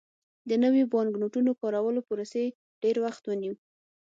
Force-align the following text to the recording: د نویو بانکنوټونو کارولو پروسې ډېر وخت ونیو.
د 0.49 0.51
نویو 0.63 0.85
بانکنوټونو 0.93 1.51
کارولو 1.61 1.99
پروسې 2.09 2.45
ډېر 2.83 2.95
وخت 3.05 3.23
ونیو. 3.25 3.55